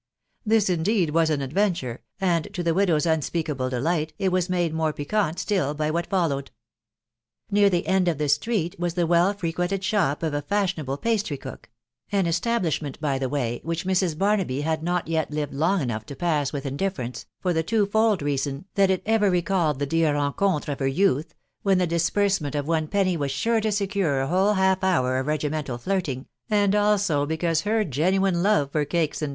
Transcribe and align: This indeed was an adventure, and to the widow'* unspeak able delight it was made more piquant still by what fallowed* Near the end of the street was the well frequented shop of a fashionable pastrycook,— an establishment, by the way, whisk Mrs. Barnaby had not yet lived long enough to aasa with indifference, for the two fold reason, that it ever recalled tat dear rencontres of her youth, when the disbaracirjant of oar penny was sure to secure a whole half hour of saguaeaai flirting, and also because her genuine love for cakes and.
This 0.43 0.67
indeed 0.67 1.11
was 1.11 1.29
an 1.29 1.43
adventure, 1.43 2.01
and 2.19 2.51
to 2.55 2.63
the 2.63 2.73
widow'* 2.73 2.97
unspeak 2.97 3.49
able 3.51 3.69
delight 3.69 4.13
it 4.17 4.31
was 4.31 4.49
made 4.49 4.73
more 4.73 4.91
piquant 4.91 5.37
still 5.37 5.75
by 5.75 5.91
what 5.91 6.07
fallowed* 6.07 6.49
Near 7.51 7.69
the 7.69 7.85
end 7.85 8.07
of 8.07 8.17
the 8.17 8.27
street 8.27 8.75
was 8.79 8.95
the 8.95 9.05
well 9.05 9.31
frequented 9.35 9.83
shop 9.83 10.23
of 10.23 10.33
a 10.33 10.41
fashionable 10.41 10.97
pastrycook,— 10.97 11.69
an 12.11 12.25
establishment, 12.25 12.99
by 12.99 13.19
the 13.19 13.29
way, 13.29 13.61
whisk 13.63 13.85
Mrs. 13.85 14.17
Barnaby 14.17 14.61
had 14.61 14.81
not 14.81 15.07
yet 15.07 15.29
lived 15.29 15.53
long 15.53 15.81
enough 15.81 16.07
to 16.07 16.15
aasa 16.15 16.51
with 16.51 16.65
indifference, 16.65 17.27
for 17.39 17.53
the 17.53 17.61
two 17.61 17.85
fold 17.85 18.23
reason, 18.23 18.65
that 18.73 18.89
it 18.89 19.03
ever 19.05 19.29
recalled 19.29 19.77
tat 19.77 19.89
dear 19.89 20.15
rencontres 20.15 20.67
of 20.67 20.79
her 20.79 20.87
youth, 20.87 21.35
when 21.61 21.77
the 21.77 21.85
disbaracirjant 21.85 22.55
of 22.55 22.67
oar 22.67 22.81
penny 22.87 23.15
was 23.15 23.29
sure 23.29 23.61
to 23.61 23.71
secure 23.71 24.19
a 24.21 24.27
whole 24.27 24.53
half 24.53 24.83
hour 24.83 25.17
of 25.19 25.27
saguaeaai 25.27 25.79
flirting, 25.79 26.25
and 26.49 26.73
also 26.73 27.27
because 27.27 27.61
her 27.61 27.83
genuine 27.83 28.41
love 28.41 28.71
for 28.71 28.83
cakes 28.83 29.21
and. 29.21 29.29